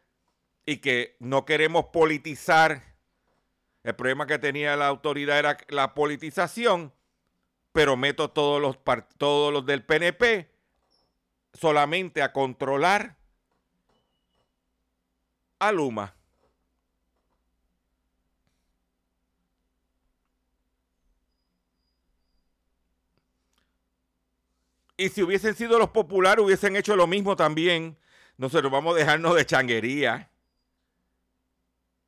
[0.66, 2.92] y que no queremos politizar.
[3.82, 6.92] El problema que tenía la autoridad era la politización,
[7.72, 8.78] pero meto todos los,
[9.16, 10.50] todos los del PNP
[11.54, 13.16] solamente a controlar
[15.58, 16.14] a Luma.
[24.96, 27.98] Y si hubiesen sido los populares, hubiesen hecho lo mismo también.
[28.36, 30.30] Nosotros vamos a dejarnos de changuería.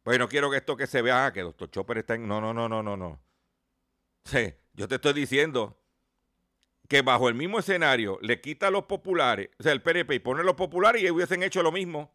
[0.02, 2.28] Pues no quiero que esto que se vea, ah, que Doctor Chopper está en...
[2.28, 3.20] No, no, no, no, no, no.
[4.24, 5.76] Sí, yo te estoy diciendo
[6.88, 10.18] que bajo el mismo escenario le quita a los populares, o sea, el PNP y
[10.18, 12.12] pone los populares y hubiesen hecho lo mismo.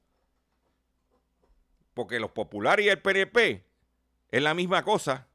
[1.94, 3.66] Porque los populares y el PNP
[4.30, 5.28] es la misma cosa,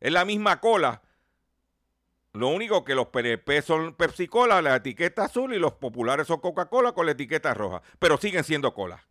[0.00, 1.02] es la misma cola.
[2.32, 6.40] Lo único que los PNP son Pepsi Cola, la etiqueta azul, y los populares son
[6.40, 7.82] Coca-Cola con la etiqueta roja.
[7.98, 9.04] Pero siguen siendo cola.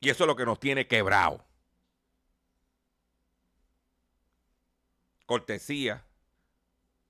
[0.00, 1.44] Y eso es lo que nos tiene quebrado.
[5.26, 6.04] Cortesía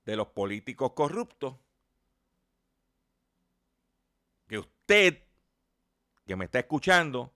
[0.05, 1.55] de los políticos corruptos.
[4.47, 5.23] Que usted,
[6.25, 7.33] que me está escuchando,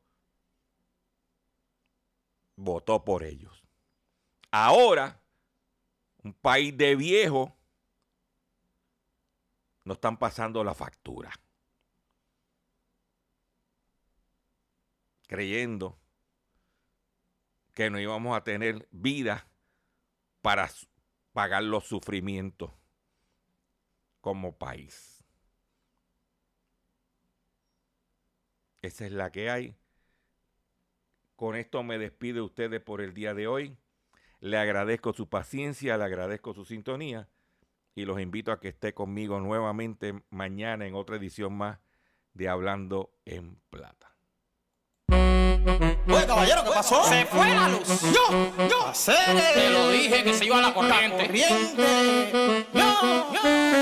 [2.56, 3.64] votó por ellos.
[4.50, 5.22] Ahora,
[6.24, 7.52] un país de viejos,
[9.84, 11.32] nos están pasando la factura.
[15.28, 15.98] Creyendo
[17.74, 19.48] que no íbamos a tener vida
[20.42, 20.70] para
[21.34, 22.72] pagar los sufrimientos
[24.20, 25.24] como país.
[28.82, 29.76] Esa es la que hay.
[31.36, 33.78] Con esto me despido de ustedes por el día de hoy.
[34.40, 37.30] Le agradezco su paciencia, le agradezco su sintonía
[37.94, 41.80] y los invito a que esté conmigo nuevamente mañana en otra edición más
[42.34, 44.11] de Hablando en Plata.
[45.66, 47.04] Oye, caballero, ¿qué pasó?
[47.06, 47.88] Se fue la luz.
[48.14, 48.88] Yo, yo.
[48.88, 49.16] Hacer
[49.54, 51.26] Te lo dije que se iba la corriente.
[51.28, 52.66] corriente.
[52.74, 53.42] Yo, yo.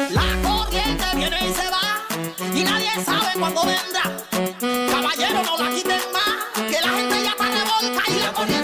[0.09, 2.05] La corriente viene y se va
[2.53, 4.03] y nadie sabe cuándo vendrá.
[4.91, 8.58] Caballero, no la quiten más, que la gente ya está revolta y la corriente